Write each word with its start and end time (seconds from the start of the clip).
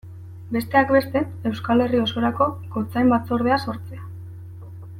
Besteak 0.53 0.93
beste 0.95 1.21
Euskal 1.49 1.83
Herri 1.85 1.99
osorako 2.05 2.47
gotzain 2.77 3.13
batzordea 3.13 3.61
sortzea. 3.67 4.09